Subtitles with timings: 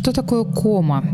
[0.00, 1.04] Что такое кома?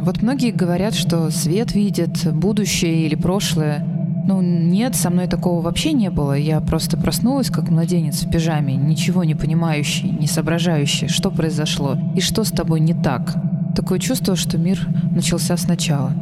[0.00, 3.84] Вот многие говорят, что свет видит, будущее или прошлое.
[4.28, 6.34] Ну, нет, со мной такого вообще не было.
[6.34, 12.20] Я просто проснулась, как младенец в пижаме, ничего не понимающий, не соображающий, что произошло и
[12.20, 13.34] что с тобой не так.
[13.74, 16.12] Такое чувство, что мир начался сначала.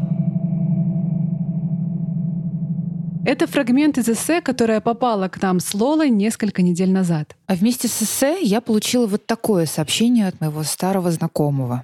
[3.34, 7.34] Это фрагмент из эссе, которое попало к нам с Лолой несколько недель назад.
[7.48, 11.82] А вместе с эссе я получила вот такое сообщение от моего старого знакомого.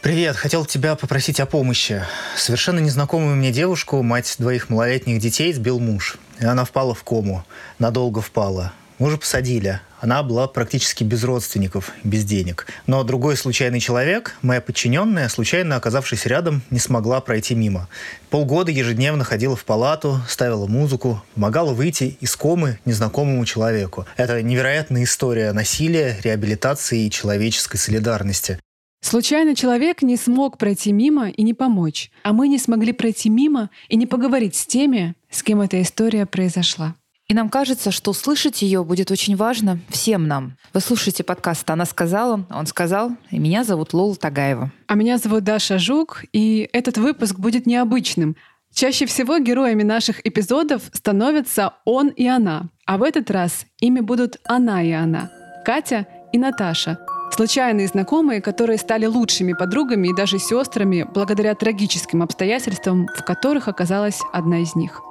[0.00, 2.02] Привет, хотел тебя попросить о помощи.
[2.36, 6.16] Совершенно незнакомую мне девушку, мать двоих малолетних детей, сбил муж.
[6.40, 7.42] И она впала в кому.
[7.78, 8.72] Надолго впала.
[8.98, 9.82] Мужа посадили.
[10.00, 12.66] Она была практически без родственников, без денег.
[12.86, 17.88] Но другой случайный человек, моя подчиненная, случайно оказавшись рядом, не смогла пройти мимо.
[18.30, 24.06] Полгода ежедневно ходила в палату, ставила музыку, помогала выйти из комы незнакомому человеку.
[24.16, 28.60] Это невероятная история насилия, реабилитации и человеческой солидарности.
[29.00, 33.70] Случайно человек не смог пройти мимо и не помочь, а мы не смогли пройти мимо
[33.88, 36.94] и не поговорить с теми, с кем эта история произошла.
[37.28, 40.56] И нам кажется, что услышать ее будет очень важно всем нам.
[40.72, 44.72] Вы слушаете подкаст «Она сказала», «Он сказал», и меня зовут Лола Тагаева.
[44.86, 48.34] А меня зовут Даша Жук, и этот выпуск будет необычным.
[48.72, 54.38] Чаще всего героями наших эпизодов становятся он и она, а в этот раз ими будут
[54.44, 55.30] она и она,
[55.66, 56.98] Катя и Наташа,
[57.30, 64.20] случайные знакомые, которые стали лучшими подругами и даже сестрами благодаря трагическим обстоятельствам, в которых оказалась
[64.32, 65.02] одна из них.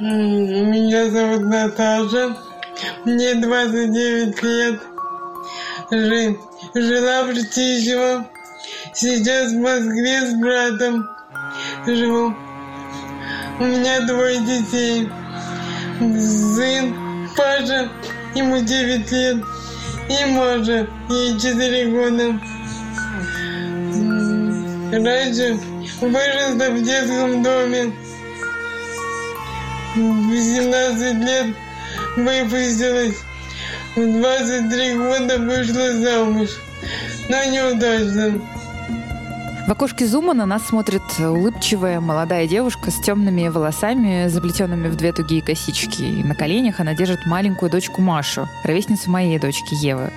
[0.00, 2.36] Меня зовут Наташа.
[3.04, 4.80] Мне 29 лет.
[5.90, 6.38] Жи,
[6.72, 8.24] жила в Ртищево.
[8.94, 11.04] Сейчас в Москве с братом
[11.84, 12.32] живу.
[13.58, 15.08] У меня двое детей.
[15.98, 16.94] Сын
[17.36, 17.90] Паша,
[18.36, 19.38] ему 9 лет.
[20.08, 22.40] И Маша, ей 4 года.
[24.92, 25.58] Раньше
[26.00, 27.92] выросла в детском доме.
[29.94, 31.56] В 18 лет
[32.16, 33.16] выпустилась.
[33.96, 36.50] В 23 года вышла замуж.
[37.28, 38.40] Но неудачно.
[39.66, 45.12] В окошке зума на нас смотрит улыбчивая молодая девушка с темными волосами, заплетенными в две
[45.12, 46.02] тугие косички.
[46.02, 50.10] И на коленях она держит маленькую дочку Машу, ровесницу моей дочки Евы.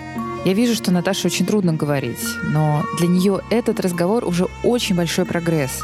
[0.43, 5.25] Я вижу, что Наташе очень трудно говорить, но для нее этот разговор уже очень большой
[5.25, 5.81] прогресс.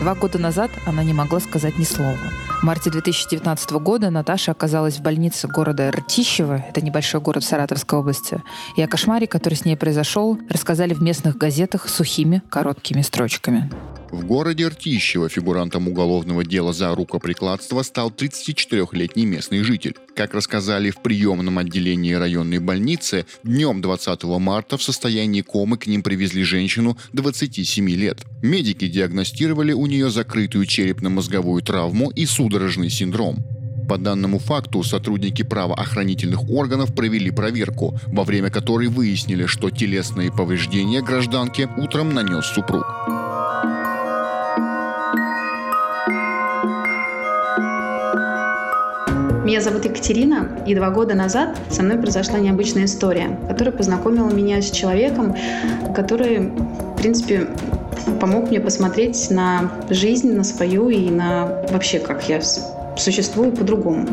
[0.00, 2.18] Два года назад она не могла сказать ни слова.
[2.60, 8.00] В марте 2019 года Наташа оказалась в больнице города Ртищево, это небольшой город в Саратовской
[8.00, 8.42] области,
[8.74, 13.70] и о кошмаре, который с ней произошел, рассказали в местных газетах сухими, короткими строчками.
[14.10, 19.94] В городе Ртищево фигурантом уголовного дела за рукоприкладство стал 34-летний местный житель.
[20.16, 26.02] Как рассказали в приемном отделении районной больницы, днем 20 марта в состоянии комы к ним
[26.02, 28.24] привезли женщину 27 лет.
[28.42, 33.36] Медики диагностировали у нее закрытую черепно-мозговую травму и судорожный синдром.
[33.88, 41.00] По данному факту сотрудники правоохранительных органов провели проверку, во время которой выяснили, что телесные повреждения
[41.00, 42.86] гражданке утром нанес супруг.
[49.44, 54.60] Меня зовут Екатерина, и два года назад со мной произошла необычная история, которая познакомила меня
[54.60, 55.34] с человеком,
[55.94, 57.48] который, в принципе,
[58.20, 62.40] помог мне посмотреть на жизнь, на свою и на вообще, как я
[62.96, 64.06] существую по-другому.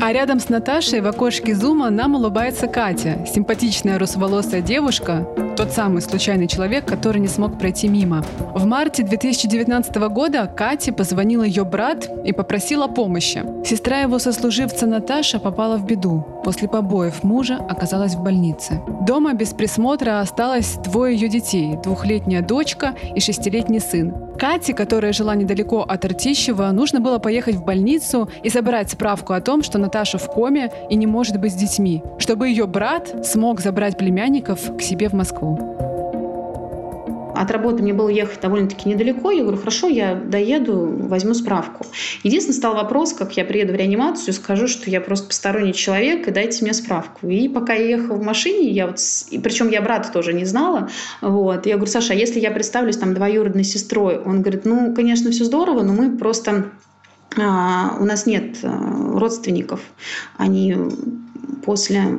[0.00, 6.02] А рядом с Наташей в окошке зума нам улыбается Катя, симпатичная русоволосая девушка, тот самый
[6.02, 8.24] случайный человек, который не смог пройти мимо.
[8.54, 13.44] В марте 2019 года Кате позвонил ее брат и попросил о помощи.
[13.64, 16.24] Сестра его сослуживца Наташа попала в беду.
[16.44, 18.80] После побоев мужа оказалась в больнице.
[19.06, 24.14] Дома без присмотра осталось двое ее детей– двухлетняя дочка и шестилетний сын.
[24.40, 29.40] Кате, которая жила недалеко от Ртищева, нужно было поехать в больницу и забрать справку о
[29.42, 33.60] том, что Наташа в коме и не может быть с детьми, чтобы ее брат смог
[33.60, 35.39] забрать племянников к себе в Москву.
[37.40, 39.30] От работы мне было ехать довольно-таки недалеко.
[39.30, 41.86] Я говорю, хорошо, я доеду, возьму справку.
[42.22, 46.32] Единственный стал вопрос, как я приеду в реанимацию, скажу, что я просто посторонний человек, и
[46.32, 47.28] дайте мне справку.
[47.28, 48.98] И пока я ехала в машине, я вот,
[49.30, 50.90] и причем я брата тоже не знала,
[51.22, 54.18] вот, я говорю, Саша, а если я представлюсь там двоюродной сестрой?
[54.18, 56.66] Он говорит, ну, конечно, все здорово, но мы просто
[57.38, 59.80] а, у нас нет а, родственников.
[60.36, 60.76] Они
[61.64, 62.18] после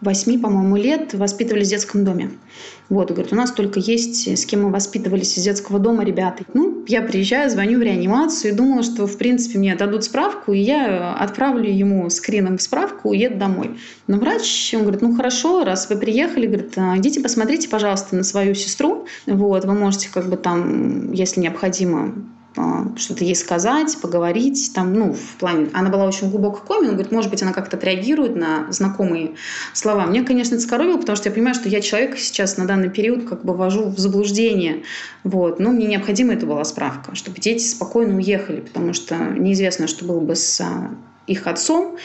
[0.00, 2.30] 8, по-моему, лет воспитывались в детском доме.
[2.88, 6.44] Вот, говорит, у нас только есть, с кем мы воспитывались из детского дома ребята.
[6.54, 10.58] Ну, я приезжаю, звоню в реанимацию и думала, что, в принципе, мне дадут справку, и
[10.58, 13.78] я отправлю ему скрином справку, уеду домой.
[14.06, 18.24] Но врач, он говорит, ну хорошо, раз вы приехали, говорит, «А, идите посмотрите, пожалуйста, на
[18.24, 19.06] свою сестру.
[19.26, 22.14] Вот, вы можете как бы там, если необходимо,
[22.96, 24.72] что-то ей сказать, поговорить.
[24.74, 27.76] Там, ну, в плане, она была очень глубоко коме, он говорит, может быть, она как-то
[27.76, 29.32] отреагирует на знакомые
[29.72, 30.06] слова.
[30.06, 33.28] Мне, конечно, это скоробило, потому что я понимаю, что я человека сейчас на данный период
[33.28, 34.82] как бы ввожу в заблуждение.
[35.24, 35.60] Вот.
[35.60, 40.20] Но мне необходима это была справка, чтобы дети спокойно уехали, потому что неизвестно, что было
[40.20, 40.90] бы с а,
[41.26, 41.96] их отцом,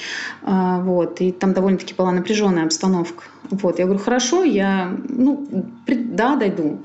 [0.44, 3.24] а, вот, и там довольно-таки была напряженная обстановка.
[3.50, 5.48] Вот, я говорю, хорошо, я, ну,
[5.88, 6.84] да, дойду.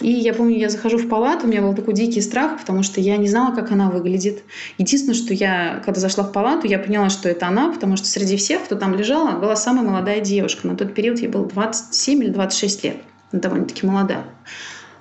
[0.00, 3.00] И я помню, я захожу в палату, у меня был такой дикий страх, потому что
[3.00, 4.42] я не знала, как она выглядит.
[4.76, 8.36] Единственное, что я, когда зашла в палату, я поняла, что это она, потому что среди
[8.36, 10.66] всех, кто там лежала, была самая молодая девушка.
[10.66, 12.96] На тот период ей было 27 или 26 лет.
[13.32, 14.24] Довольно-таки молодая.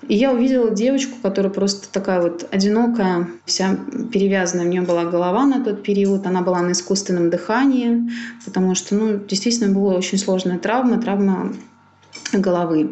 [0.07, 3.77] И я увидела девочку, которая просто такая вот одинокая, вся
[4.13, 4.65] перевязанная.
[4.65, 8.09] У нее была голова на тот период, она была на искусственном дыхании,
[8.45, 11.53] потому что, ну, действительно, была очень сложная травма, травма
[12.31, 12.91] головы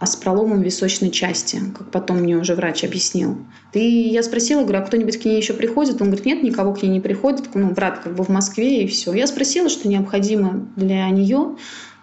[0.00, 3.38] а с проломом височной части, как потом мне уже врач объяснил.
[3.72, 6.00] И я спросила, говорю, а кто-нибудь к ней еще приходит?
[6.00, 7.54] Он говорит, нет, никого к ней не приходит.
[7.54, 9.12] Ну, брат как бы в Москве и все.
[9.12, 11.56] Я спросила, что необходимо для нее.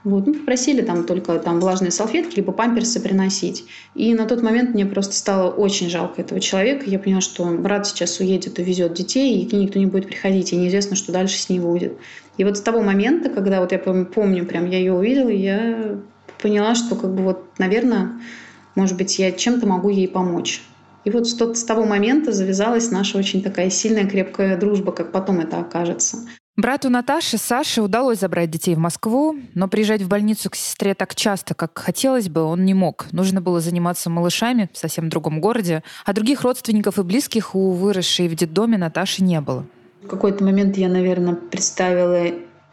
[0.04, 3.66] Вот, ну, попросили там только там влажные салфетки, либо памперсы приносить.
[3.96, 6.88] И на тот момент мне просто стало очень жалко этого человека.
[6.88, 10.54] Я поняла, что брат сейчас уедет, увезет детей, и к ней никто не будет приходить,
[10.54, 11.98] и неизвестно, что дальше с ней будет.
[12.38, 15.98] И вот с того момента, когда вот я помню, прям я ее увидела, я
[16.46, 18.22] поняла, что как бы вот, наверное,
[18.76, 20.62] может быть, я чем-то могу ей помочь.
[21.04, 25.12] И вот с, тот, с того момента завязалась наша очень такая сильная, крепкая дружба, как
[25.12, 26.20] потом это окажется.
[26.56, 31.16] Брату Наташи, Саше, удалось забрать детей в Москву, но приезжать в больницу к сестре так
[31.16, 33.08] часто, как хотелось бы, он не мог.
[33.12, 38.28] Нужно было заниматься малышами в совсем другом городе, а других родственников и близких у выросшей
[38.28, 39.66] в детдоме Наташи не было.
[40.04, 42.28] В какой-то момент я, наверное, представила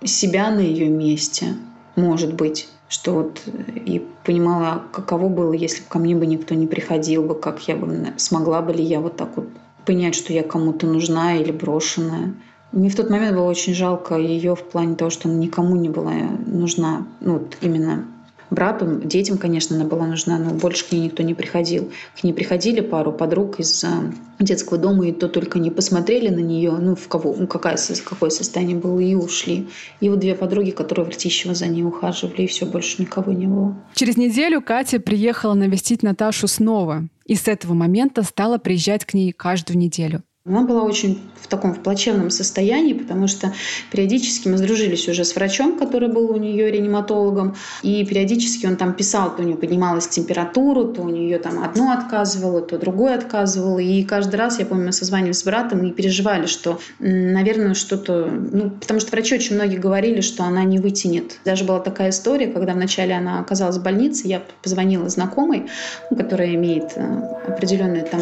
[0.04, 1.54] себя на ее месте,
[1.96, 6.54] может быть что вот э, и понимала, каково было, если бы ко мне бы никто
[6.54, 9.48] не приходил бы, как я бы смогла бы ли я вот так вот
[9.86, 12.34] понять, что я кому-то нужна или брошенная.
[12.70, 15.88] Мне в тот момент было очень жалко ее в плане того, что она никому не
[15.88, 16.12] была
[16.46, 18.04] нужна, ну, вот именно
[18.52, 21.90] брату, детям, конечно, она была нужна, но больше к ней никто не приходил.
[22.18, 26.40] К ней приходили пару подруг из а, детского дома, и то только не посмотрели на
[26.40, 29.68] нее, ну, в кого, ну, какая, какое состояние было, и ушли.
[30.00, 33.46] И вот две подруги, которые в Ртищево за ней ухаживали, и все, больше никого не
[33.46, 33.76] было.
[33.94, 37.08] Через неделю Катя приехала навестить Наташу снова.
[37.26, 40.22] И с этого момента стала приезжать к ней каждую неделю.
[40.44, 43.52] Она была очень в таком в плачевном состоянии, потому что
[43.92, 47.54] периодически мы сдружились уже с врачом, который был у нее реаниматологом,
[47.84, 51.92] и периодически он там писал, то у нее поднималась температура, то у нее там одно
[51.92, 53.78] отказывало, то другое отказывало.
[53.78, 58.26] И каждый раз, я помню, мы созванивались с братом и переживали, что, наверное, что-то...
[58.26, 61.38] Ну, потому что врачи очень многие говорили, что она не вытянет.
[61.44, 65.68] Даже была такая история, когда вначале она оказалась в больнице, я позвонила знакомой,
[66.10, 67.02] которая имеет э,
[67.46, 68.20] определенные там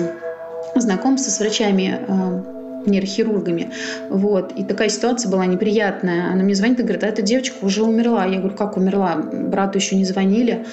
[0.80, 2.42] знакомство с врачами э,
[2.86, 3.70] нейрохирургами.
[4.08, 4.52] Вот.
[4.56, 6.32] И такая ситуация была неприятная.
[6.32, 8.26] Она мне звонит и говорит, а эта девочка уже умерла.
[8.26, 9.16] Я говорю, как умерла?
[9.16, 10.64] Брату еще не звонили.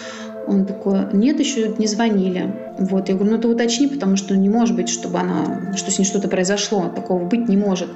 [0.48, 2.54] Он такой, нет, еще не звонили.
[2.80, 3.10] Вот.
[3.10, 6.06] Я говорю, ну ты уточни, потому что не может быть, чтобы она, что с ней
[6.06, 6.90] что-то произошло.
[6.96, 7.90] Такого быть не может.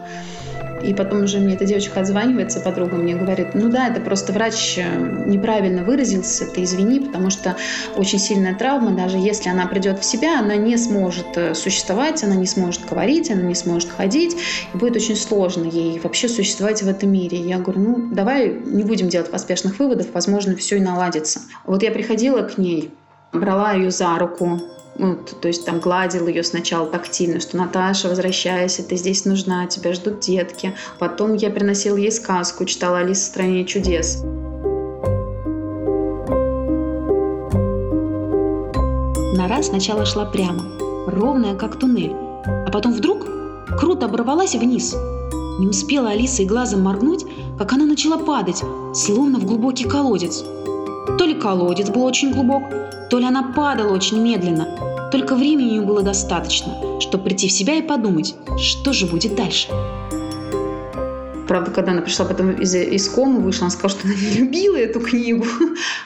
[0.84, 4.78] И потом уже мне эта девочка отзванивается, подруга мне говорит, ну да, это просто врач
[4.78, 7.56] э, неправильно выразился, ты извини, потому что
[7.96, 12.36] очень сильная травма, даже если она придет в себя, она не сможет э, существовать, она
[12.36, 14.36] не сможет говорить, она не сможет ходить,
[14.74, 17.38] и будет очень сложно ей вообще существовать в этом мире.
[17.38, 21.42] Я говорю, ну давай не будем делать поспешных выводов, возможно, все и наладится.
[21.66, 22.92] Вот я приходила к ней,
[23.34, 24.60] брала ее за руку,
[24.98, 29.94] ну, то есть там гладил ее сначала тактильно, что Наташа, возвращайся, ты здесь нужна, тебя
[29.94, 30.76] ждут детки.
[31.00, 34.22] Потом я приносил ей сказку, читала Алиса в стране чудес.
[39.34, 40.64] Нора сначала шла прямо,
[41.08, 43.26] ровная, как туннель, а потом вдруг
[43.80, 44.96] круто оборвалась вниз.
[45.60, 47.26] Не успела Алиса и глазом моргнуть,
[47.58, 50.44] как она начала падать, словно в глубокий колодец.
[51.18, 52.64] То ли колодец был очень глубок,
[53.12, 55.10] то ли она падала очень медленно.
[55.12, 59.36] Только времени у нее было достаточно, чтобы прийти в себя и подумать, что же будет
[59.36, 59.68] дальше.
[61.46, 64.78] Правда, когда она пришла потом из, из комы, вышла, она сказала, что она не любила
[64.78, 65.46] эту книгу.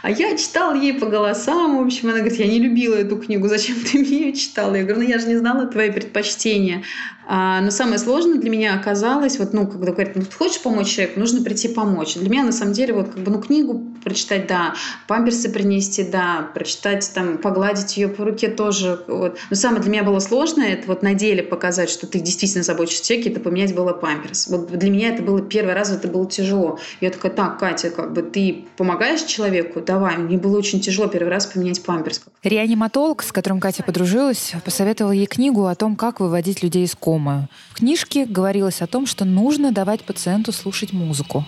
[0.02, 1.78] А я читала ей по голосам.
[1.78, 4.74] В общем, она говорит, я не любила эту книгу, зачем ты мне ее читала?
[4.74, 6.82] Я говорю, ну я же не знала твои предпочтения.
[7.27, 10.88] А, но самое сложное для меня оказалось, вот, ну, когда говорят, ну, ты хочешь помочь
[10.88, 12.15] человеку, нужно прийти помочь.
[12.15, 14.75] Для меня, на самом деле, вот, как бы, ну, книгу прочитать, да,
[15.08, 19.38] памперсы принести, да, прочитать, там, погладить ее по руке тоже, вот.
[19.50, 23.01] Но самое для меня было сложное, это вот на деле показать, что ты действительно заботишься
[23.01, 24.48] о человеке, это поменять было памперс.
[24.48, 26.79] Вот для меня это было первый раз, это было тяжело.
[27.01, 30.17] Я такая, так, Катя, как бы ты помогаешь человеку, давай.
[30.17, 32.22] Мне было очень тяжело первый раз поменять памперс.
[32.44, 37.14] Реаниматолог, с которым Катя подружилась, посоветовал ей книгу о том, как выводить людей из комы
[37.15, 37.48] знакомую.
[37.72, 41.45] В книжке говорилось о том, что нужно давать пациенту слушать музыку.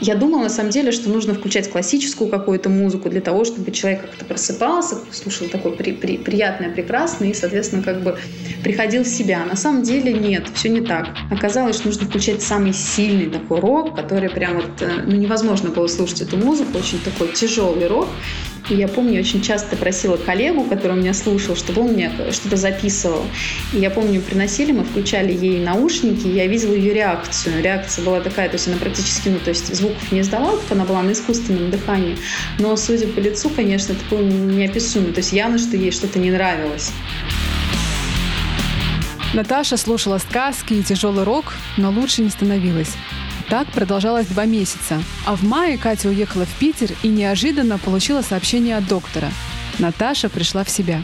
[0.00, 4.02] Я думала, на самом деле, что нужно включать классическую какую-то музыку для того, чтобы человек
[4.02, 8.16] как-то просыпался, слушал такое при, при, приятное, прекрасное и, соответственно, как бы
[8.62, 9.44] приходил в себя.
[9.44, 11.08] На самом деле нет, все не так.
[11.32, 15.88] Оказалось, что нужно включать самый сильный такой рок, который прям вот, э, ну, невозможно было
[15.88, 18.06] слушать эту музыку, очень такой тяжелый рок.
[18.70, 23.24] Я помню, очень часто просила коллегу, который меня слушал, чтобы он мне что-то записывал.
[23.72, 27.62] И я помню, приносили, мы включали ей наушники, и я видела ее реакцию.
[27.62, 31.02] Реакция была такая, то есть она практически, ну, то есть звуков не издавала, она была
[31.02, 32.18] на искусственном дыхании.
[32.58, 35.12] Но, судя по лицу, конечно, это было неописуемо.
[35.12, 36.92] То есть явно, что ей что-то не нравилось.
[39.32, 42.96] Наташа слушала сказки и тяжелый рок, но лучше не становилась.
[43.50, 45.02] Так продолжалось два месяца.
[45.26, 49.28] А в мае Катя уехала в Питер и неожиданно получила сообщение от доктора.
[49.78, 51.02] Наташа пришла в себя.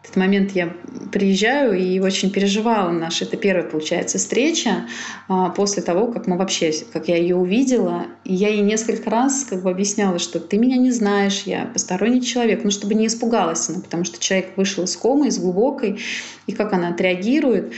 [0.00, 0.72] В этот момент я
[1.12, 4.86] приезжаю и очень переживала наша, это первая, получается, встреча
[5.28, 8.06] а, после того, как мы вообще, как я ее увидела.
[8.24, 12.22] И я ей несколько раз как бы объясняла, что ты меня не знаешь, я посторонний
[12.22, 16.00] человек, ну, чтобы не испугалась она, потому что человек вышел из комы, из глубокой,
[16.46, 17.74] и как она отреагирует.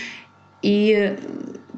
[0.64, 1.18] И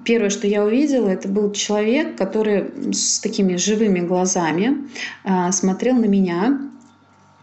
[0.06, 4.86] Первое, что я увидела, это был человек, который с такими живыми глазами
[5.24, 6.60] а, смотрел на меня.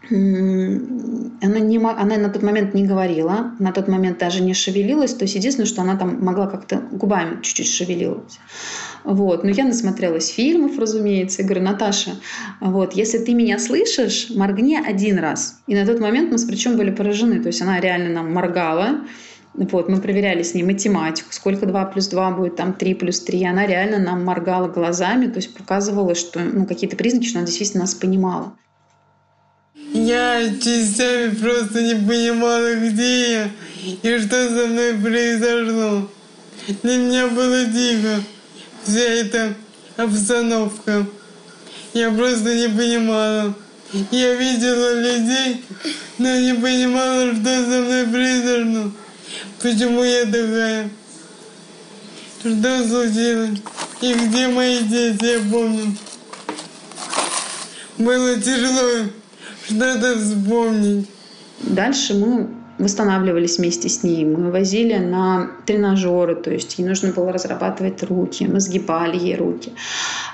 [0.08, 5.12] Она, не, она на тот момент не говорила, на тот момент даже не шевелилась.
[5.12, 8.38] То есть единственное, что она там могла как-то губами чуть-чуть шевелилась.
[9.04, 9.44] Вот.
[9.44, 12.12] Но я насмотрелась фильмов, разумеется, и говорю, Наташа,
[12.60, 15.60] вот, если ты меня слышишь, моргни один раз.
[15.66, 17.40] И на тот момент мы с причем были поражены.
[17.40, 19.00] То есть она реально нам моргала,
[19.54, 23.44] вот, мы проверяли с ней математику, сколько 2 плюс 2 будет, там 3 плюс 3.
[23.44, 27.84] Она реально нам моргала глазами, то есть показывала, что ну, какие-то признаки, что она действительно
[27.84, 28.52] нас понимала.
[29.92, 33.50] Я частями просто не понимала, где я
[34.02, 36.10] и что со мной произошло.
[36.82, 38.20] Для меня было дико
[38.82, 39.54] вся эта
[39.96, 41.06] обстановка.
[41.92, 43.54] Я просто не понимала.
[44.10, 45.64] Я видела людей,
[46.18, 48.90] но не понимала, что со мной произошло.
[49.60, 50.90] Почему я такая?
[52.40, 53.58] Что случилось?
[54.00, 55.96] И где мои дети, я помню.
[57.96, 59.08] Было тяжело
[59.66, 61.08] что-то вспомнить.
[61.60, 64.24] Дальше мы восстанавливались вместе с ней.
[64.24, 69.72] Мы возили на тренажеры, то есть ей нужно было разрабатывать руки, мы сгибали ей руки.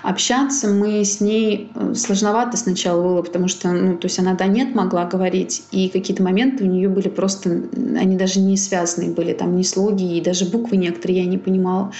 [0.02, 4.46] Общаться мы с ней э, сложновато сначала было, потому что, ну, то есть она да
[4.46, 7.62] нет могла говорить, и какие-то моменты у нее были просто,
[7.98, 11.92] они даже не связанные были, там ни слоги, и даже буквы некоторые я не понимала.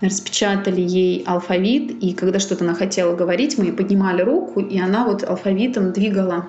[0.00, 5.04] Распечатали ей алфавит, и когда что-то она хотела говорить, мы ей поднимали руку, и она
[5.04, 6.46] вот алфавитом двигала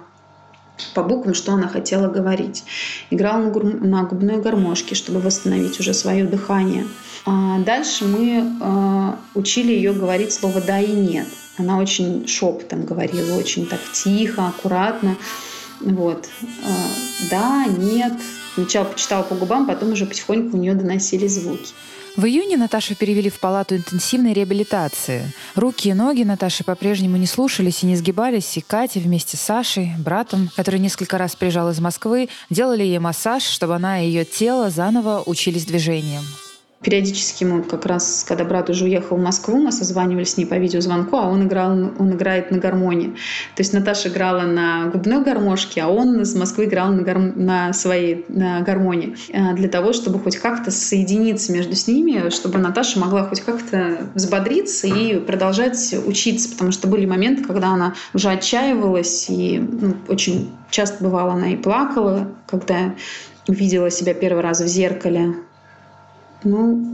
[0.94, 2.63] по буквам, что она хотела говорить.
[3.10, 3.63] Играла на, гур...
[3.63, 6.86] на губной гармошке, чтобы восстановить уже свое дыхание.
[7.25, 11.27] А дальше мы э, учили ее говорить слово «да» и «нет».
[11.58, 15.15] Она очень шепотом говорила, очень так тихо, аккуратно.
[15.82, 16.27] Вот.
[16.41, 16.46] Э,
[17.32, 18.13] «Да», «нет».
[18.53, 21.74] Сначала почитала по губам, потом уже потихоньку у нее доносили звуки.
[22.15, 25.34] В июне Наташу перевели в палату интенсивной реабилитации.
[25.53, 29.91] Руки и ноги Наташи по-прежнему не слушались и не сгибались, и Катя вместе с Сашей,
[30.00, 34.69] братом, который несколько раз приезжал из Москвы, делали ей массаж, чтобы она и ее тело
[34.69, 36.24] заново учились движениям.
[36.86, 40.54] Периодически мы как раз, когда брат уже уехал в Москву, мы созванивались с ней по
[40.54, 43.15] видеозвонку, а он, играл, он играет на гармонии.
[43.56, 47.18] То есть Наташа играла на губной гармошке, а он из Москвы играл на, гар...
[47.18, 49.15] на своей на гармонии.
[49.34, 54.08] А, для того, чтобы хоть как-то соединиться между с ними, чтобы Наташа могла хоть как-то
[54.13, 56.50] взбодриться и продолжать учиться.
[56.51, 61.56] Потому что были моменты, когда она уже отчаивалась, и ну, очень часто бывало она и
[61.56, 62.94] плакала, когда
[63.48, 65.34] увидела себя первый раз в зеркале
[66.45, 66.85] Ну,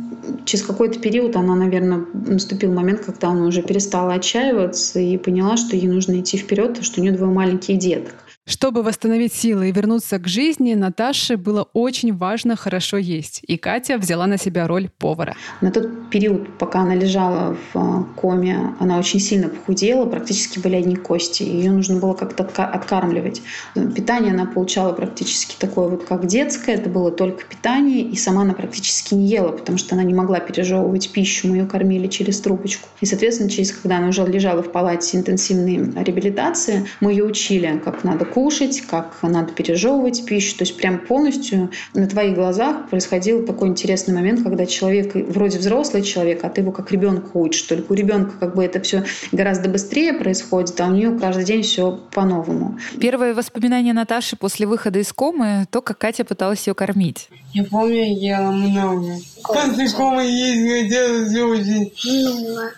[0.46, 5.76] через какой-то период она, наверное, наступил момент, когда она уже перестала отчаиваться и поняла, что
[5.76, 8.16] ей нужно идти вперед, что у нее двое маленьких деток.
[8.48, 13.42] Чтобы восстановить силы и вернуться к жизни, Наташе было очень важно хорошо есть.
[13.46, 15.36] И Катя взяла на себя роль повара.
[15.62, 20.78] На тот период, пока она лежала в а, коме, она очень сильно похудела, практически были
[20.78, 21.44] одни кости.
[21.44, 23.44] Ее нужно было как-то откармливать.
[23.76, 26.74] Питание она получала практически такое вот, как детское.
[26.76, 28.02] Это было только питание.
[28.02, 31.48] И сама она практически не ела, потому что она не могла пережевывать пищу.
[31.48, 32.90] Мы ее кормили через трубочку.
[33.02, 38.04] И, соответственно, через когда она уже лежала в палате интенсивной реабилитации, мы ее учили, как
[38.04, 40.58] надо кушать, как надо пережевывать пищу.
[40.58, 46.02] То есть прям полностью на твоих глазах происходил такой интересный момент, когда человек вроде взрослый
[46.02, 47.64] человек, а ты его как ребенка учишь.
[47.64, 51.64] Только у ребенка как бы это все гораздо быстрее происходит, а у нее каждый день
[51.64, 52.78] все по-новому.
[53.00, 57.30] Первое воспоминание Наташи после выхода из комы— то, как Катя пыталась ее кормить.
[57.54, 59.18] Я помню, я ела много.
[59.44, 61.92] После комы есть хотелось очень.
[62.06, 62.72] Много.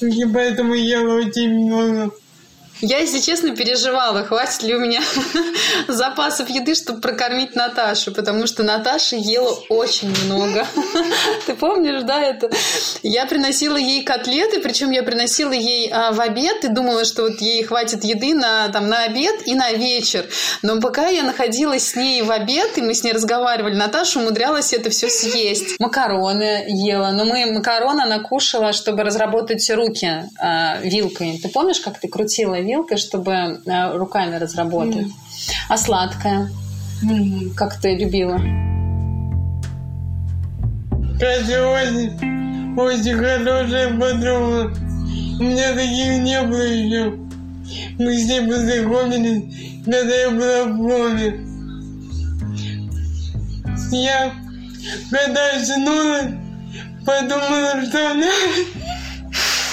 [0.00, 2.12] И поэтому ела очень много.
[2.82, 5.00] Я, если честно, переживала, хватит ли у меня
[5.88, 10.66] запасов еды, чтобы прокормить Наташу, потому что Наташа ела очень много.
[11.46, 12.50] Ты помнишь, да, это?
[13.02, 17.40] Я приносила ей котлеты, причем я приносила ей а, в обед и думала, что вот
[17.40, 20.26] ей хватит еды на, там, на обед и на вечер.
[20.60, 24.74] Но пока я находилась с ней в обед, и мы с ней разговаривали, Наташа умудрялась
[24.74, 25.80] это все съесть.
[25.80, 31.40] Макароны ела, но мы макароны она кушала, чтобы разработать руки а, вилкой.
[31.42, 35.06] Ты помнишь, как ты крутила вилкой, чтобы э, руками разработать.
[35.06, 35.12] Mm.
[35.68, 36.50] А сладкое?
[37.02, 37.54] Mm.
[37.54, 38.38] Как ты любила?
[41.18, 44.74] Катя очень, очень хорошая подруга.
[45.38, 47.14] У меня таких не было еще.
[47.98, 51.46] Мы с ней познакомились, когда я была в коме.
[53.92, 54.32] Я,
[55.10, 56.34] когда очнулась,
[57.04, 58.26] подумала, что она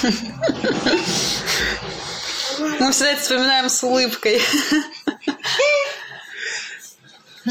[2.58, 4.40] мы всегда это вспоминаем с улыбкой.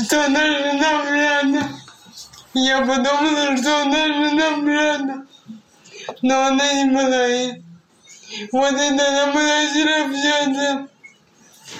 [0.05, 1.69] Что она жена брата.
[2.53, 5.25] Я подумала, что она жена брата.
[6.22, 7.57] Но она не была.
[8.51, 10.88] Вот это она начала общаться.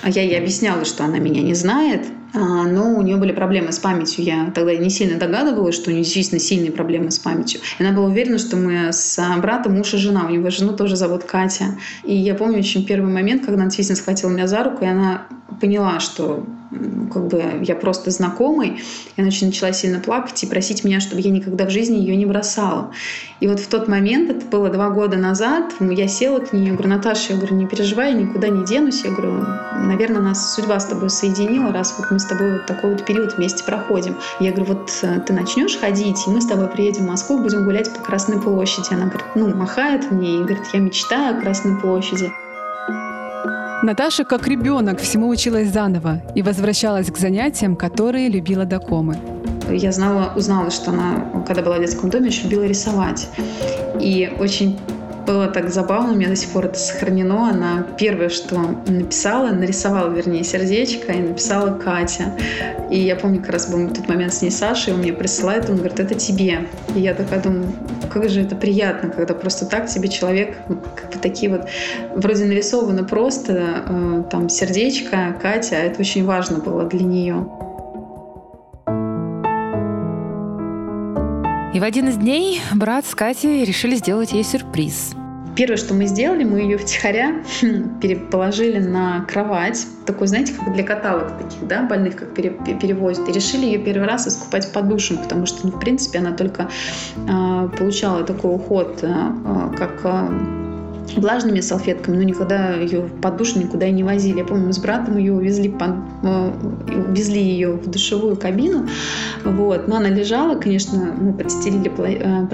[0.01, 3.80] А я ей объясняла, что она меня не знает, но у нее были проблемы с
[3.80, 4.24] памятью.
[4.24, 7.62] Я тогда не сильно догадывалась, что у нее действительно сильные проблемы с памятью.
[7.78, 10.25] И она была уверена, что мы с братом муж и жена.
[10.25, 11.78] У него жену тоже зовут Катя.
[12.04, 15.28] И я помню очень первый момент, когда она действительно схватила меня за руку, и она
[15.62, 16.46] поняла, что
[17.13, 18.82] как бы я просто знакомый,
[19.15, 22.15] и она очень начала сильно плакать и просить меня, чтобы я никогда в жизни ее
[22.15, 22.92] не бросала.
[23.39, 26.74] И вот в тот момент, это было два года назад, я села к ней, я
[26.74, 29.03] говорю, Наташа, я говорю, не переживай, я никуда не денусь.
[29.03, 29.46] Я говорю,
[29.80, 33.38] наверное, нас судьба с тобой соединила, раз вот мы с тобой вот такой вот период
[33.38, 34.15] вместе проходим.
[34.39, 37.65] Я говорю, вот э, ты начнешь ходить, и мы с тобой приедем в Москву, будем
[37.65, 38.88] гулять по Красной площади.
[38.91, 42.32] Она говорит, ну, махает мне и говорит, я мечтаю о Красной площади.
[43.84, 49.17] Наташа, как ребенок, всему училась заново и возвращалась к занятиям, которые любила до комы.
[49.69, 53.28] Я знала, узнала, что она, когда была в детском доме, еще любила рисовать.
[54.00, 54.80] И очень
[55.26, 57.50] было так забавно, у меня до сих пор это сохранено.
[57.50, 62.34] Она первое, что написала, нарисовала, вернее, сердечко и написала Катя.
[62.90, 65.70] И я помню, как раз был тот момент с ней Саша, и он мне присылает,
[65.70, 66.68] он говорит, это тебе.
[66.96, 67.74] И я такая думаю,
[68.12, 70.58] как же это приятно, когда просто так тебе человек,
[70.96, 71.68] как бы такие вот,
[72.16, 77.48] вроде нарисовано просто, э, там, сердечко, Катя, это очень важно было для нее.
[81.74, 85.16] И в один из дней брат с Катей решили сделать ей сюрприз.
[85.56, 87.44] Первое, что мы сделали, мы ее втихаря
[88.02, 93.66] переположили на кровать, такой, знаете, как для каталог таких, да, больных, как перевозят, и решили
[93.66, 96.70] ее первый раз искупать под душем, потому что, ну, в принципе, она только
[97.18, 99.08] э, получала такой уход, э,
[99.78, 100.62] как э,
[101.16, 104.39] влажными салфетками, но никогда ее под душ никуда и не возили.
[104.39, 105.92] Я помню, мы с братом ее увезли, под,
[106.24, 106.52] э,
[107.10, 108.88] увезли ее в душевую кабину,
[109.44, 112.48] вот, но она лежала, конечно, мы подстелили э,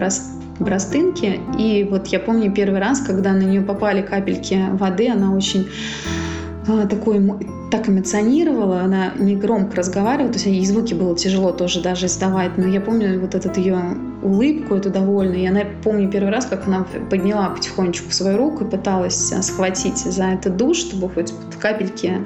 [0.60, 5.68] простынки, и вот я помню первый раз, когда на нее попали капельки воды, она очень
[6.68, 7.20] э, такой
[7.72, 12.58] так эмоционировала, она не громко разговаривала, то есть ей звуки было тяжело тоже даже издавать,
[12.58, 16.68] но я помню вот этот ее улыбку, эту довольную, и она, помню первый раз, как
[16.68, 22.26] она подняла потихонечку свою руку и пыталась а, схватить за этот душ, чтобы хоть капельки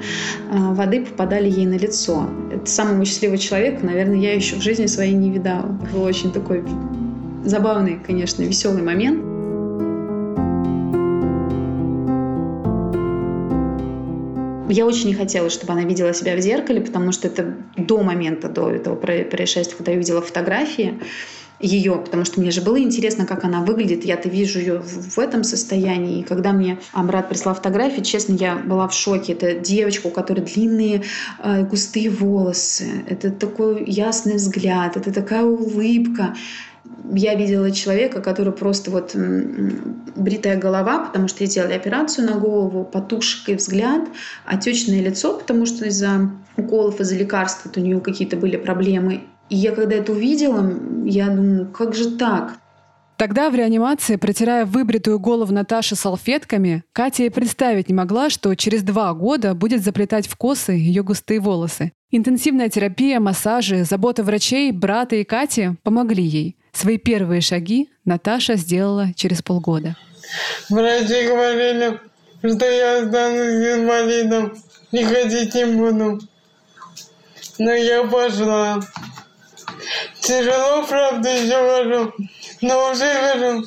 [0.50, 2.28] а, воды попадали ей на лицо.
[2.52, 5.66] Это самый счастливый человек, наверное, я еще в жизни своей не видала.
[5.92, 6.64] Был очень такой
[7.44, 9.33] забавный, конечно, веселый момент.
[14.68, 18.48] Я очень не хотела, чтобы она видела себя в зеркале, потому что это до момента,
[18.48, 20.98] до этого происшествия, когда я видела фотографии.
[21.60, 24.04] ее, потому что мне же было интересно, как она выглядит.
[24.04, 26.20] Я-то вижу ее в этом состоянии.
[26.20, 29.34] И когда мне брат прислал фотографии, честно, я была в шоке.
[29.34, 31.04] Это девочка, у которой длинные
[31.42, 33.04] э, густые волосы.
[33.08, 34.96] Это такой ясный взгляд.
[34.96, 36.34] Это такая улыбка
[37.12, 39.14] я видела человека, который просто вот
[40.16, 44.08] бритая голова, потому что сделали операцию на голову, потушкой взгляд,
[44.44, 49.22] отечное лицо, потому что из-за уколов, из-за лекарств вот у нее какие-то были проблемы.
[49.50, 50.72] И я когда это увидела,
[51.04, 52.58] я думаю, как же так?
[53.16, 58.82] Тогда в реанимации, протирая выбритую голову Наташи салфетками, Катя и представить не могла, что через
[58.82, 61.92] два года будет заплетать в косы ее густые волосы.
[62.10, 66.56] Интенсивная терапия, массажи, забота врачей, брата и Кати помогли ей.
[66.74, 69.96] Свои первые шаги Наташа сделала через полгода.
[70.68, 72.00] Врачи говорили,
[72.40, 74.56] что я останусь инвалидом
[74.90, 76.20] и ходить не буду.
[77.58, 78.80] Но я пошла.
[80.20, 82.12] Тяжело, правда, еще хожу,
[82.60, 83.66] но уже хожу.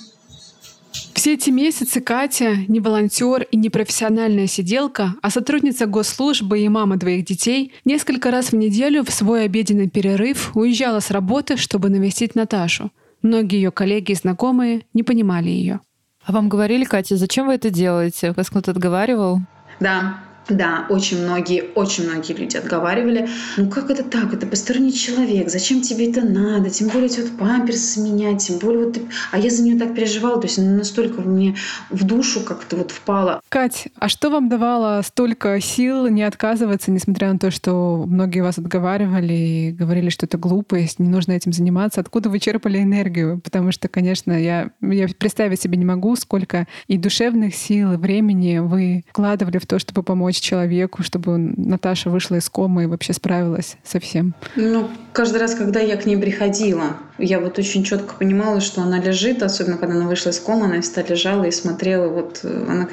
[1.18, 6.98] Все эти месяцы Катя не волонтер и не профессиональная сиделка, а сотрудница госслужбы и мама
[6.98, 12.36] двоих детей несколько раз в неделю в свой обеденный перерыв уезжала с работы, чтобы навестить
[12.36, 12.92] Наташу.
[13.24, 15.80] Многие ее коллеги и знакомые не понимали ее.
[16.24, 18.34] А вам говорили, Катя, зачем вы это делаете?
[18.34, 19.40] Вас кто-то отговаривал?
[19.80, 23.30] Да, да, очень многие, очень многие люди отговаривали.
[23.58, 24.34] Ну как это так?
[24.34, 25.50] Это посторонний человек.
[25.50, 26.70] Зачем тебе это надо?
[26.70, 28.98] Тем более эти вот памперсы менять, тем более вот...
[29.32, 31.56] А я за нее так переживала, то есть она настолько мне
[31.90, 33.42] в душу как-то вот впала.
[33.50, 38.58] Кать, а что вам давало столько сил не отказываться, несмотря на то, что многие вас
[38.58, 42.02] отговаривали и говорили, что это глупость, не нужно этим заниматься?
[42.02, 43.40] Откуда вы черпали энергию?
[43.44, 48.60] Потому что, конечно, я, я представить себе не могу, сколько и душевных сил, и времени
[48.60, 53.14] вы вкладывали в то, чтобы помочь помочь человеку, чтобы Наташа вышла из комы и вообще
[53.14, 54.34] справилась со всем?
[54.56, 59.00] Ну, каждый раз, когда я к ней приходила, я вот очень четко понимала, что она
[59.00, 62.88] лежит, особенно когда она вышла из комы, она всегда лежала и смотрела, вот э, она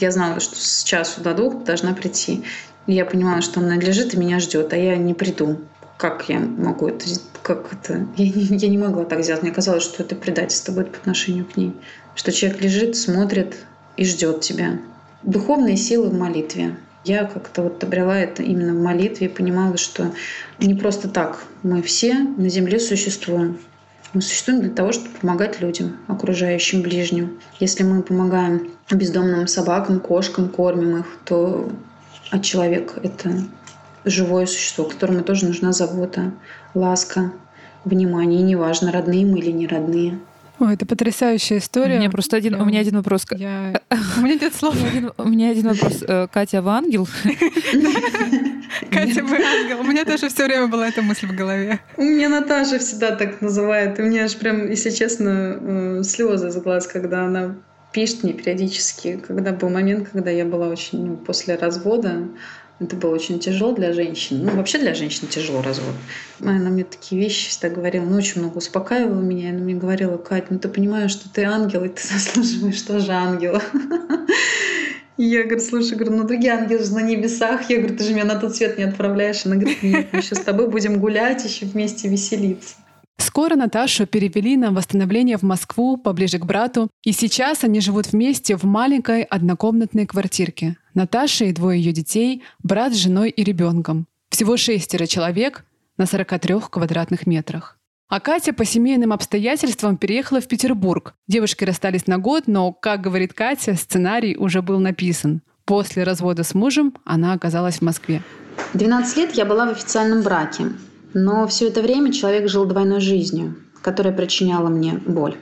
[0.00, 2.42] я знала, что с часу до двух должна прийти.
[2.86, 5.58] И я понимала, что она лежит и меня ждет, а я не приду.
[5.96, 7.04] Как я могу это
[7.42, 8.06] как это?
[8.16, 9.42] Я не, я не могла так сделать.
[9.42, 11.72] Мне казалось, что это предательство будет по отношению к ней.
[12.14, 13.54] Что человек лежит, смотрит
[13.96, 14.78] и ждет тебя.
[15.24, 16.76] Духовные силы в молитве.
[17.04, 20.12] Я как-то вот обрела это именно в молитве и понимала, что
[20.58, 23.58] не просто так мы все на земле существуем.
[24.14, 27.40] Мы существуем для того, чтобы помогать людям, окружающим, ближним.
[27.60, 31.70] Если мы помогаем бездомным собакам, кошкам, кормим их, то
[32.30, 33.44] а человек— это
[34.04, 36.32] живое существо, которому тоже нужна забота,
[36.74, 37.32] ласка,
[37.84, 38.40] внимание.
[38.40, 40.18] И неважно, родные мы или не родные.
[40.60, 41.96] Ой, это потрясающая история.
[41.96, 43.26] У меня просто один, у меня один вопрос.
[43.30, 43.80] Я...
[44.18, 44.76] У меня нет слов.
[45.18, 46.04] У меня один вопрос.
[46.06, 47.08] Э, Катя, вы ангел?
[48.90, 49.80] Катя, вы ангел.
[49.80, 51.80] У меня тоже все время была эта мысль в голове.
[51.96, 53.98] У меня Наташа всегда так называет.
[53.98, 57.56] И у меня аж прям, если честно, э, слезы из глаз, когда она
[57.92, 62.28] пишет мне периодически, когда был момент, когда я была очень ну, после развода,
[62.80, 64.44] это было очень тяжело для женщин.
[64.44, 65.94] Ну, вообще для женщин тяжело развод.
[66.40, 69.50] Она мне такие вещи всегда говорила, ну, очень много успокаивала меня.
[69.50, 73.62] Она мне говорила, Кать, ну ты понимаешь, что ты ангел, и ты заслуживаешь тоже ангела.
[75.16, 77.70] Я говорю, слушай, говорю, ну другие ангелы же на небесах.
[77.70, 79.46] Я говорю, ты же меня на тот свет не отправляешь.
[79.46, 82.74] Она говорит, нет, мы еще с тобой будем гулять, еще вместе веселиться.
[83.18, 88.56] Скоро Наташу перевели на восстановление в Москву, поближе к брату, и сейчас они живут вместе
[88.56, 90.76] в маленькой однокомнатной квартирке.
[90.94, 94.06] Наташа и двое ее детей, брат с женой и ребенком.
[94.30, 95.64] Всего шестеро человек
[95.96, 97.78] на 43 квадратных метрах.
[98.08, 101.14] А Катя по семейным обстоятельствам переехала в Петербург.
[101.26, 105.42] Девушки расстались на год, но, как говорит Катя, сценарий уже был написан.
[105.64, 108.22] После развода с мужем она оказалась в Москве.
[108.74, 110.64] 12 лет я была в официальном браке.
[111.14, 115.36] Но все это время человек жил двойной жизнью, которая причиняла мне боль.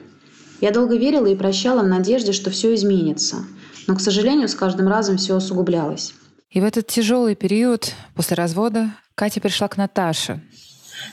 [0.61, 3.45] Я долго верила и прощала в надежде, что все изменится.
[3.87, 6.15] Но, к сожалению, с каждым разом все усугублялось.
[6.51, 10.41] И в этот тяжелый период после развода Катя пришла к Наташе.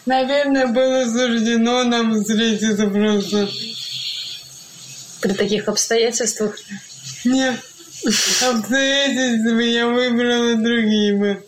[0.06, 3.48] Наверное, было суждено нам встретиться просто.
[5.22, 6.58] При таких обстоятельствах?
[7.26, 7.56] Нет,
[8.06, 11.44] обстоятельства я выбрала другие бы.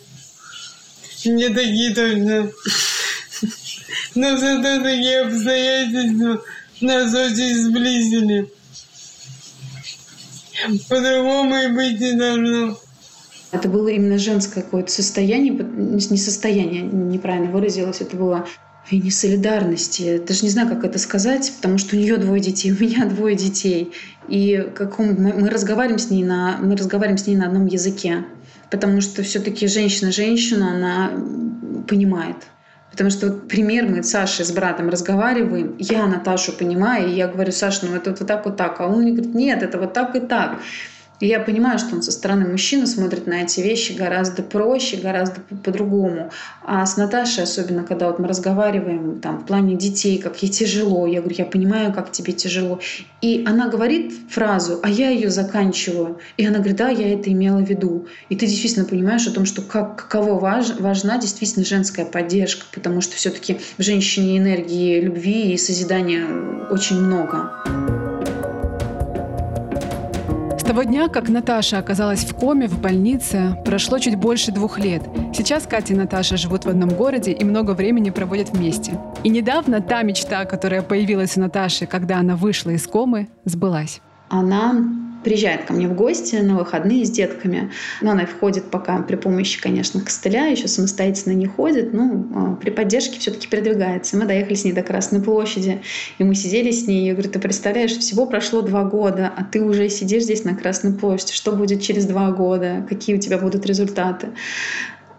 [1.25, 2.49] Не такие точно.
[4.15, 6.41] Но зато такие обстоятельства
[6.81, 8.49] нас очень сблизили.
[10.89, 12.77] По-другому и быть не должно.
[13.51, 18.47] Это было именно женское какое-то состояние, не состояние, неправильно выразилось, это было
[18.89, 20.21] и не солидарности.
[20.25, 23.35] Даже не знаю, как это сказать, потому что у нее двое детей, у меня двое
[23.35, 23.91] детей.
[24.27, 28.25] И каком, мы, мы разговариваем с ней на мы разговариваем с ней на одном языке,
[28.69, 31.11] потому что все-таки женщина женщина, она
[31.87, 32.37] понимает
[32.91, 37.27] Потому что вот пример мы с Сашей с братом разговариваем, я Наташу понимаю, и я
[37.27, 39.93] говорю, Саша, ну это вот так вот так, а он мне говорит, нет, это вот
[39.93, 40.59] так и так.
[41.21, 45.41] И я понимаю, что он со стороны мужчины смотрит на эти вещи гораздо проще, гораздо
[45.63, 46.31] по-другому.
[46.63, 51.05] А с Наташей, особенно когда вот мы разговариваем там, в плане детей, как ей тяжело,
[51.05, 52.79] я говорю, я понимаю, как тебе тяжело.
[53.21, 56.17] И она говорит фразу, а я ее заканчиваю.
[56.37, 58.07] И она говорит, да, я это имела в виду.
[58.29, 63.01] И ты действительно понимаешь о том, что как, каково важ, важна действительно женская поддержка, потому
[63.01, 66.25] что все-таки в женщине энергии любви и созидания
[66.71, 67.51] очень много
[70.71, 75.01] того дня, как Наташа оказалась в коме в больнице, прошло чуть больше двух лет.
[75.33, 78.97] Сейчас Катя и Наташа живут в одном городе и много времени проводят вместе.
[79.25, 83.99] И недавно та мечта, которая появилась у Наташи, когда она вышла из комы, сбылась.
[84.29, 84.73] Она
[85.23, 87.71] приезжает ко мне в гости на выходные с детками.
[88.01, 92.69] Но она входит пока при помощи, конечно, костыля, еще самостоятельно не ходит, но а, при
[92.69, 94.17] поддержке все-таки передвигается.
[94.17, 95.81] Мы доехали с ней до Красной площади,
[96.17, 97.07] и мы сидели с ней.
[97.07, 100.93] Я говорю, ты представляешь, всего прошло два года, а ты уже сидишь здесь на Красной
[100.93, 101.33] площади.
[101.33, 102.85] Что будет через два года?
[102.89, 104.29] Какие у тебя будут результаты?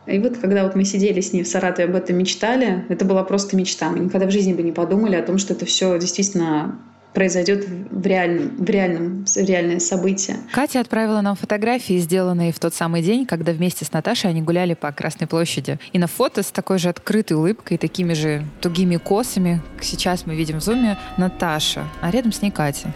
[0.06, 3.22] И вот когда вот мы сидели с ней в Саратове об этом мечтали, это была
[3.22, 3.88] просто мечта.
[3.90, 6.76] Мы никогда в жизни бы не подумали о том, что это все действительно
[7.14, 10.38] произойдет в реальном, в реальном, в реальное событие.
[10.52, 14.74] Катя отправила нам фотографии, сделанные в тот самый день, когда вместе с Наташей они гуляли
[14.74, 15.78] по Красной площади.
[15.92, 20.34] И на фото с такой же открытой улыбкой, такими же тугими косами, как сейчас мы
[20.34, 22.92] видим в зуме, Наташа, а рядом с ней Катя.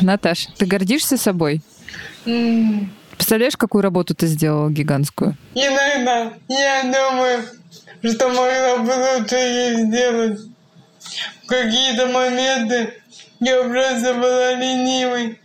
[0.00, 1.60] Наташа, ты гордишься собой?
[2.24, 2.86] Mm.
[3.16, 5.36] Представляешь, какую работу ты сделала гигантскую?
[5.54, 7.42] Иногда я думаю,
[8.04, 10.40] что могла бы лучше ей сделать
[11.48, 12.94] какие-то моменты
[13.40, 15.40] я просто была ленивой.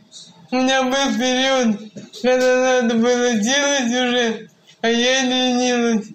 [0.52, 1.80] У меня был период,
[2.22, 4.50] когда надо было делать уже,
[4.82, 6.08] а я ленилась.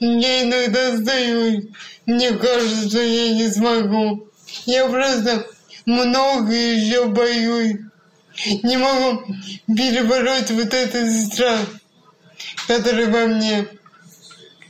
[0.00, 1.70] Я иногда стою,
[2.06, 4.28] мне кажется, что я не смогу.
[4.66, 5.46] Я просто
[5.86, 7.76] много еще боюсь.
[8.62, 9.24] Не могу
[9.66, 11.60] перебороть вот этот страх,
[12.68, 13.66] который во мне.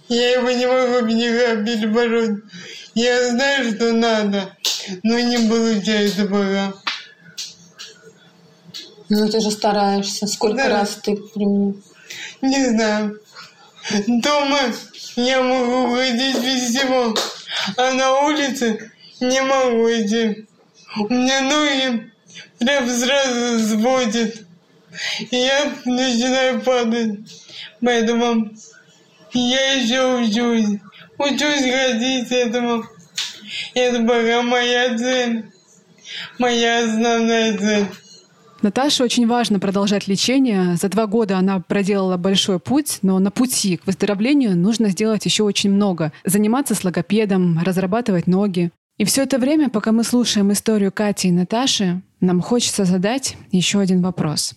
[0.09, 2.41] Я его не могу никак перебороть.
[2.95, 4.57] Я знаю, что надо,
[5.03, 6.75] но не получается пока.
[9.09, 10.27] Ну, ты же стараешься.
[10.27, 10.69] Сколько да.
[10.69, 11.81] раз ты применил?
[12.43, 13.21] Не знаю.
[14.07, 14.61] Дома
[15.17, 17.15] я могу ходить без всего,
[17.77, 20.47] а на улице не могу идти.
[20.97, 22.13] У меня ноги
[22.59, 24.35] прям сразу сводят.
[25.31, 27.19] И я начинаю падать.
[27.81, 28.51] Поэтому
[29.33, 30.81] я еще учусь.
[31.19, 32.85] Учусь ходить этому.
[33.75, 35.45] Это была моя цель.
[36.39, 37.87] Моя основная цель.
[38.63, 40.77] Наташе очень важно продолжать лечение.
[40.77, 45.45] За два года она проделала большой путь, но на пути к выздоровлению нужно сделать еще
[45.45, 46.13] очень много.
[46.25, 48.71] Заниматься с логопедом, разрабатывать ноги.
[48.97, 53.79] И все это время, пока мы слушаем историю Кати и Наташи, нам хочется задать еще
[53.79, 54.55] один вопрос.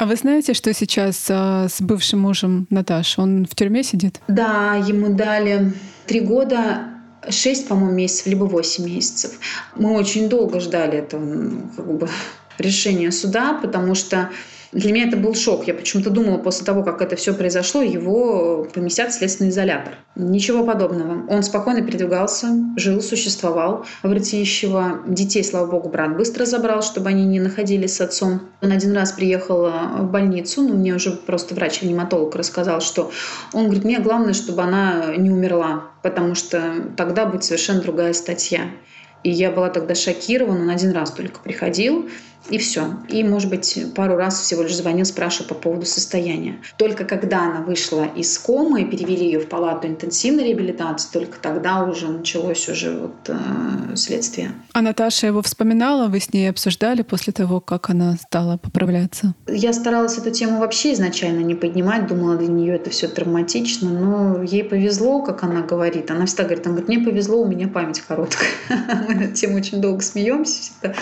[0.00, 3.20] А вы знаете, что сейчас э, с бывшим мужем Наташи?
[3.20, 4.22] Он в тюрьме сидит?
[4.28, 5.74] Да, ему дали
[6.06, 6.84] три года
[7.28, 9.38] 6, по-моему, месяцев, либо 8 месяцев.
[9.76, 12.08] Мы очень долго ждали этого как бы,
[12.56, 14.30] решения суда, потому что
[14.72, 15.66] для меня это был шок.
[15.66, 19.94] Я почему-то думала, после того, как это все произошло, его поместят в следственный изолятор.
[20.14, 21.26] Ничего подобного.
[21.28, 24.10] Он спокойно передвигался, жил, существовал в.
[24.10, 28.42] Детей, слава богу, брат быстро забрал, чтобы они не находились с отцом.
[28.62, 33.10] Он один раз приехал в больницу, но мне уже просто врач-реаниматолог рассказал, что
[33.52, 38.70] он говорит, мне главное, чтобы она не умерла, потому что тогда будет совершенно другая статья.
[39.22, 42.08] И я была тогда шокирована, он один раз только приходил,
[42.48, 42.96] и все.
[43.08, 46.58] И, может быть, пару раз всего лишь звонил, спрашивал по поводу состояния.
[46.78, 51.84] Только когда она вышла из комы и перевели ее в палату интенсивной реабилитации, только тогда
[51.84, 54.52] уже началось уже вот э, следствие.
[54.72, 56.08] А Наташа его вспоминала?
[56.08, 59.34] Вы с ней обсуждали после того, как она стала поправляться?
[59.46, 62.06] Я старалась эту тему вообще изначально не поднимать.
[62.06, 63.90] Думала, для нее это все травматично.
[63.90, 66.10] Но ей повезло, как она говорит.
[66.10, 68.48] Она всегда говорит, она говорит, мне повезло, у меня память короткая.
[69.08, 70.94] Мы на эту тему очень долго смеемся всегда.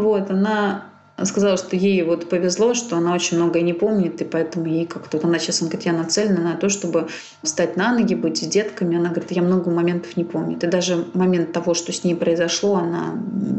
[0.00, 0.84] Вот, она
[1.22, 5.16] сказала, что ей вот повезло, что она очень многое не помнит, и поэтому ей как-то...
[5.16, 7.06] Вот она сейчас, она говорит, я нацелена на то, чтобы
[7.42, 8.96] встать на ноги, быть с детками.
[8.96, 10.64] Она говорит, я много моментов не помнит.
[10.64, 13.14] И даже момент того, что с ней произошло, она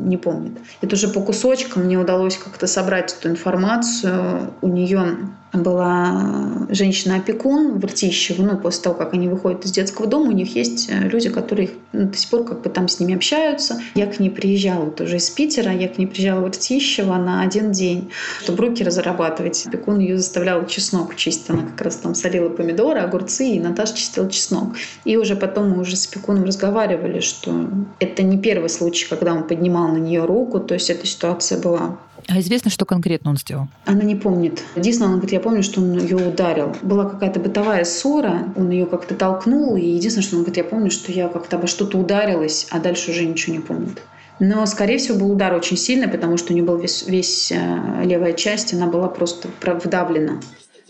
[0.06, 0.58] не помнит.
[0.82, 4.54] Это уже по кусочкам мне удалось как-то собрать эту информацию.
[4.62, 5.18] У нее
[5.58, 8.44] была женщина-опекун в Ртищево.
[8.44, 11.70] Ну, после того, как они выходят из детского дома, у них есть э, люди, которые
[11.94, 13.82] ну, до сих пор как бы там с ними общаются.
[13.96, 17.72] Я к ней приезжала тоже из Питера, я к ней приезжала в Ртищево на один
[17.72, 19.66] день, чтобы руки разрабатывать.
[19.66, 21.50] Опекун ее заставлял чеснок чистить.
[21.50, 24.76] Она как раз там солила помидоры, огурцы, и Наташа чистила чеснок.
[25.04, 29.48] И уже потом мы уже с опекуном разговаривали, что это не первый случай, когда он
[29.48, 31.98] поднимал на нее руку, то есть эта ситуация была
[32.28, 33.68] а известно, что конкретно он сделал?
[33.86, 34.64] Она не помнит.
[34.76, 36.76] Единственное, она говорит, я помню, что он ее ударил.
[36.82, 40.92] Была какая-то бытовая ссора, он ее как-то толкнул, и единственное, что он говорит, я помню,
[40.92, 44.02] что я как-то обо что-то ударилась, а дальше уже ничего не помнит.
[44.40, 48.04] Но, скорее всего, был удар очень сильный, потому что у нее был весь, весь э,
[48.04, 50.42] левая часть, она была просто вдавлена.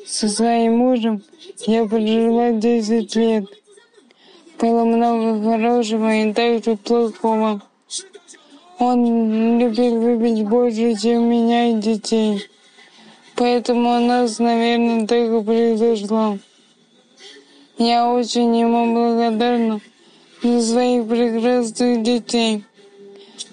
[0.08, 1.22] Со своим мужем
[1.68, 3.46] я прожила 10 лет.
[4.60, 7.62] Было много хорошего и также плохого.
[8.78, 12.46] Он любит выпить больше, чем меня и детей.
[13.36, 16.38] Поэтому у нас, наверное, так и произошло.
[17.78, 19.80] Я очень ему благодарна
[20.42, 22.64] за своих прекрасных детей,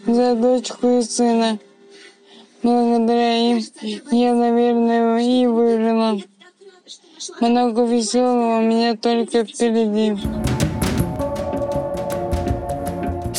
[0.06, 1.58] за дочку и сына.
[2.62, 3.60] Благодаря им
[4.10, 6.20] я, наверное, и выжила.
[7.40, 10.16] Много веселого у меня только впереди.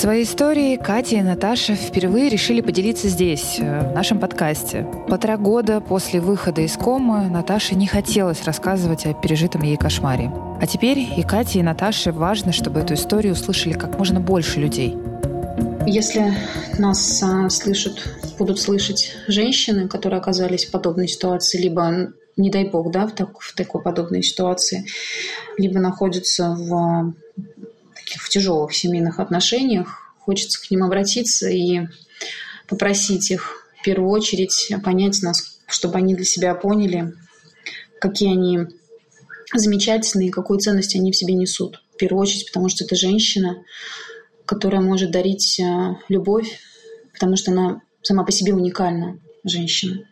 [0.03, 4.85] Своей историей Катя и Наташа впервые решили поделиться здесь, э, в нашем подкасте.
[5.07, 10.29] Полтора года после выхода из комы Наташе не хотелось рассказывать о пережитом ей кошмаре.
[10.59, 14.97] А теперь и Кате, и Наташе важно, чтобы эту историю услышали как можно больше людей.
[15.87, 16.33] Если
[16.77, 17.93] нас а, слышат,
[18.37, 23.39] будут слышать женщины, которые оказались в подобной ситуации, либо не дай бог, да, в, так,
[23.39, 24.85] в такой подобной ситуации,
[25.57, 27.13] либо находятся в
[28.19, 31.81] в тяжелых семейных отношениях, хочется к ним обратиться и
[32.67, 37.13] попросить их в первую очередь понять нас, чтобы они для себя поняли,
[37.99, 38.67] какие они
[39.53, 41.83] замечательные, какую ценность они в себе несут.
[41.93, 43.63] В первую очередь, потому что это женщина,
[44.45, 46.59] которая может дарить э, любовь,
[47.13, 50.05] потому что она сама по себе уникальна, женщина.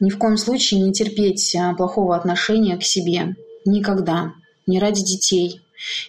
[0.00, 3.36] Ни в коем случае не терпеть э, плохого отношения к себе.
[3.64, 4.34] Никогда.
[4.66, 5.62] Не ради детей,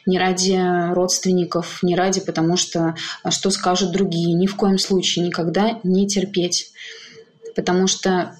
[0.05, 4.33] не ради родственников, не ради потому что а, что скажут другие.
[4.33, 6.71] Ни в коем случае никогда не терпеть.
[7.55, 8.35] Потому что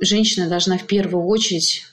[0.00, 1.84] женщина должна в первую очередь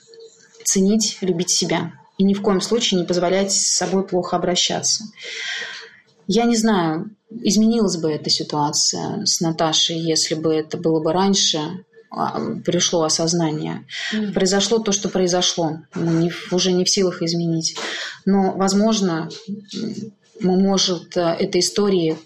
[0.63, 1.93] ценить, любить себя.
[2.17, 5.06] И ни в коем случае не позволять с собой плохо обращаться.
[6.28, 11.84] Я не знаю, изменилась бы эта ситуация с Наташей, если бы это было бы раньше,
[12.63, 13.86] пришло осознание.
[14.13, 14.34] Mm.
[14.34, 15.80] Произошло то, что произошло.
[15.95, 17.76] Мы не, уже не в силах изменить.
[18.26, 19.30] Но, возможно,
[20.39, 22.17] мы, может, этой историей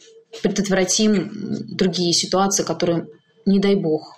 [0.41, 1.31] предотвратим
[1.75, 3.07] другие ситуации, которые,
[3.45, 4.17] не дай бог,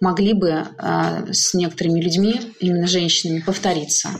[0.00, 4.10] могли бы а, с некоторыми людьми, именно женщинами, повториться.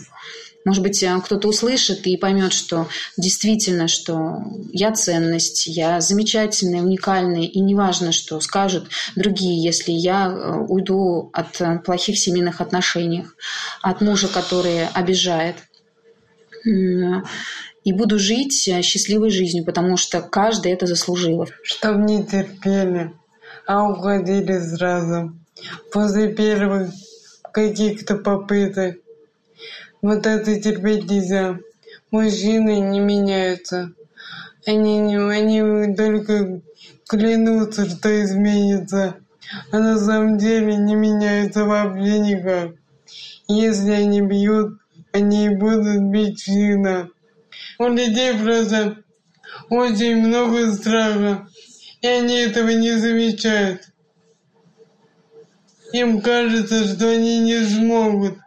[0.66, 7.44] Может быть, э, кто-то услышит и поймет, что действительно, что я ценность, я замечательная, уникальная,
[7.44, 13.26] и неважно, что скажут другие, если я э, уйду от э, плохих семейных отношений,
[13.80, 15.54] от мужа, который обижает
[16.64, 21.46] и буду жить счастливой жизнью, потому что каждый это заслужил.
[21.62, 23.12] Чтоб не терпели,
[23.68, 25.32] а уходили сразу.
[25.92, 26.90] После первых
[27.52, 28.96] каких-то попыток
[30.02, 31.58] вот это терпеть нельзя.
[32.10, 33.92] Мужчины не меняются.
[34.66, 36.60] Они, они только
[37.08, 39.16] клянутся, что изменится.
[39.70, 42.72] А на самом деле не меняются вообще никак.
[43.48, 44.78] Если они бьют,
[45.12, 47.08] они будут бить сильно.
[47.78, 48.98] У людей просто
[49.70, 51.48] очень много страха,
[52.00, 53.88] и они этого не замечают.
[55.92, 58.38] Им кажется, что они не смогут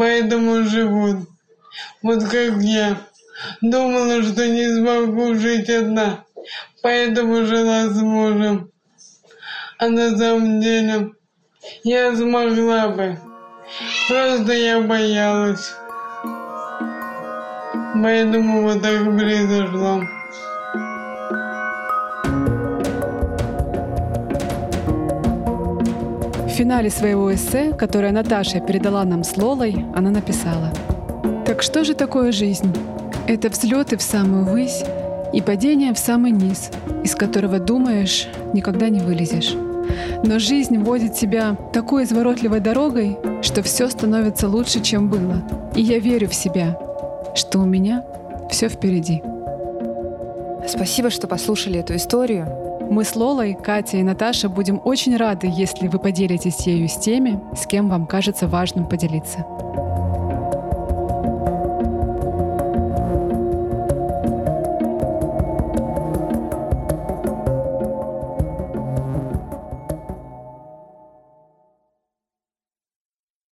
[0.00, 1.28] поэтому живут.
[2.02, 2.96] Вот как я.
[3.60, 6.24] Думала, что не смогу жить одна,
[6.82, 8.70] поэтому жила с мужем.
[9.78, 11.10] А на самом деле
[11.84, 13.18] я смогла бы.
[14.08, 15.74] Просто я боялась.
[18.02, 20.02] Поэтому вот так произошло.
[26.60, 30.70] Финале своего эссе, которое Наташа передала нам с Лолой, она написала
[31.46, 32.70] «Так что же такое жизнь?
[33.26, 34.84] Это взлеты в самую высь
[35.32, 36.70] и падение в самый низ,
[37.02, 39.56] из которого думаешь, никогда не вылезешь.
[40.22, 45.42] Но жизнь водит тебя такой изворотливой дорогой, что все становится лучше, чем было.
[45.74, 46.78] И я верю в себя,
[47.34, 48.04] что у меня
[48.50, 49.22] все впереди.
[50.68, 52.69] Спасибо, что послушали эту историю.
[52.90, 57.40] Мы с Лолой, Катя и Наташа будем очень рады, если вы поделитесь ею с теми,
[57.54, 59.46] с кем вам кажется важным поделиться.